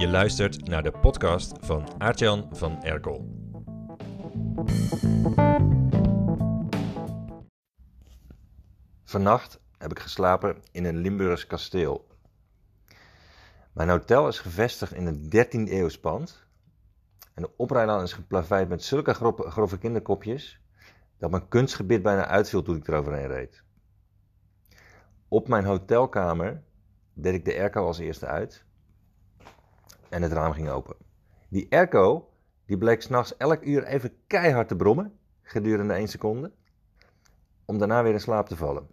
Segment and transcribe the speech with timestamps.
[0.00, 3.28] Je luistert naar de podcast van Aartjan van Erkel.
[9.04, 12.06] Vannacht heb ik geslapen in een Limburgs kasteel.
[13.72, 16.46] Mijn hotel is gevestigd in een 13e eeuws pand.
[17.34, 20.60] En de oprijlaan is geplaveid met zulke grove, kinderkopjes
[21.18, 23.62] dat mijn kunstgebied bijna uitviel toen ik eroverheen reed.
[25.28, 26.62] Op mijn hotelkamer
[27.14, 28.68] deed ik de airco als eerste uit
[30.10, 30.96] en het raam ging open.
[31.48, 32.28] Die airco
[32.66, 35.18] die bleek s'nachts elk uur even keihard te brommen
[35.50, 36.52] gedurende 1 seconde,
[37.64, 38.86] om daarna weer in slaap te vallen.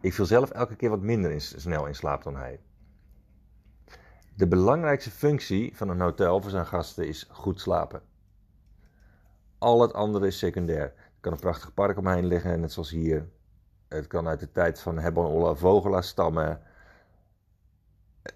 [0.00, 2.60] Ik viel zelf elke keer wat minder in, snel in slaap dan hij.
[4.34, 8.02] De belangrijkste functie van een hotel voor zijn gasten is goed slapen.
[9.58, 10.82] Al het andere is secundair.
[10.82, 13.28] Er kan een prachtig park omheen liggen, net zoals hier.
[13.88, 16.60] Het kan uit de tijd van Hebban Vogela stammen.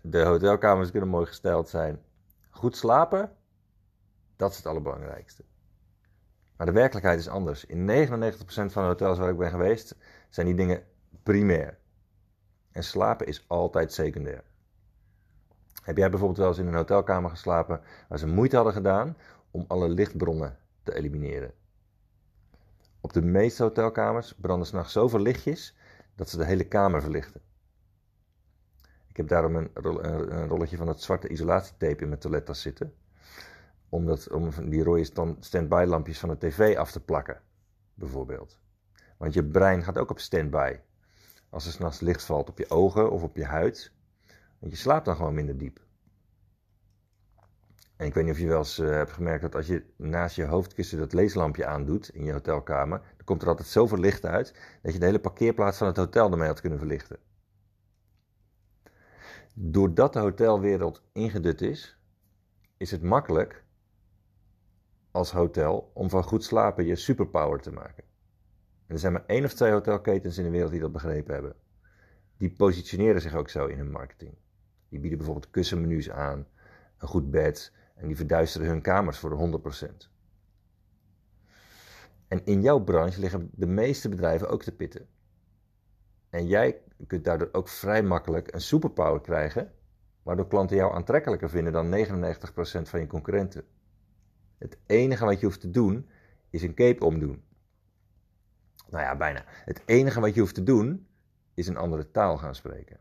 [0.02, 2.02] De hotelkamers kunnen mooi gesteld zijn.
[2.50, 3.32] Goed slapen,
[4.36, 5.44] dat is het allerbelangrijkste.
[6.56, 7.64] Maar de werkelijkheid is anders.
[7.64, 9.96] In 99% van de hotels waar ik ben geweest,
[10.28, 10.84] zijn die dingen
[11.22, 11.78] primair.
[12.70, 14.44] En slapen is altijd secundair.
[15.82, 19.16] Heb jij bijvoorbeeld wel eens in een hotelkamer geslapen waar ze moeite hadden gedaan
[19.50, 21.52] om alle lichtbronnen te elimineren?
[23.00, 25.76] Op de meeste hotelkamers branden s'nachts zoveel lichtjes
[26.14, 27.40] dat ze de hele kamer verlichten.
[29.16, 32.94] Ik heb daarom een, rolletje van het zwarte isolatietape in mijn toilettas zitten.
[33.88, 35.04] Om, dat, om die rode
[35.40, 37.40] stand-by lampjes van de tv af te plakken,
[37.94, 38.58] bijvoorbeeld.
[39.16, 40.78] Want je brein gaat ook op stand-by.
[41.50, 43.92] Als er s'nachts licht valt op je ogen of op je huid.
[44.58, 45.80] Want je slaapt dan gewoon minder diep.
[47.96, 50.36] En ik weet niet of je wel eens uh, hebt gemerkt dat als je naast
[50.36, 54.54] je hoofdkussen dat leeslampje aandoet in je hotelkamer, dan komt er altijd zoveel licht uit
[54.82, 57.25] dat je de hele parkeerplaats van het hotel ermee had kunnen verlichten.
[59.58, 61.98] Doordat de hotelwereld ingedut is,
[62.76, 63.64] is het makkelijk
[65.10, 68.04] als hotel om van goed slapen je superpower te maken.
[68.86, 71.56] En er zijn maar één of twee hotelketens in de wereld die dat begrepen hebben.
[72.36, 74.34] Die positioneren zich ook zo in hun marketing.
[74.88, 76.46] Die bieden bijvoorbeeld kussenmenu's aan,
[76.98, 79.60] een goed bed en die verduisteren hun kamers voor de
[80.06, 80.10] 100%.
[82.28, 85.08] En in jouw branche liggen de meeste bedrijven ook te pitten.
[86.30, 89.72] En jij kunt daardoor ook vrij makkelijk een superpower krijgen,
[90.22, 93.64] waardoor klanten jou aantrekkelijker vinden dan 99% van je concurrenten.
[94.58, 96.08] Het enige wat je hoeft te doen
[96.50, 97.44] is een cape omdoen.
[98.90, 99.44] Nou ja, bijna.
[99.46, 101.06] Het enige wat je hoeft te doen
[101.54, 102.98] is een andere taal gaan spreken.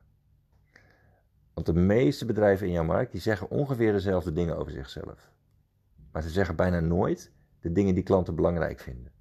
[1.54, 5.32] Want de meeste bedrijven in jouw markt die zeggen ongeveer dezelfde dingen over zichzelf.
[6.12, 9.12] Maar ze zeggen bijna nooit de dingen die klanten belangrijk vinden.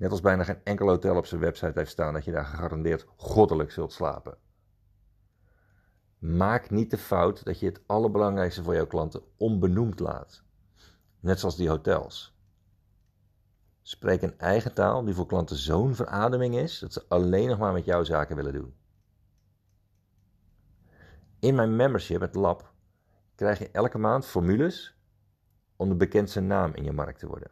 [0.00, 3.06] Net als bijna geen enkel hotel op zijn website heeft staan dat je daar gegarandeerd
[3.16, 4.38] goddelijk zult slapen.
[6.18, 10.42] Maak niet de fout dat je het allerbelangrijkste voor jouw klanten onbenoemd laat.
[11.20, 12.36] Net zoals die hotels.
[13.82, 17.72] Spreek een eigen taal die voor klanten zo'n verademing is dat ze alleen nog maar
[17.72, 18.74] met jou zaken willen doen.
[21.38, 22.72] In mijn membership, het lab,
[23.34, 24.98] krijg je elke maand formules
[25.76, 27.50] om de bekendste naam in je markt te worden.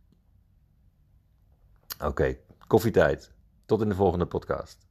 [2.04, 2.36] Oké,
[2.66, 3.38] koffietijd.
[3.70, 4.89] Tot in de volgende podcast.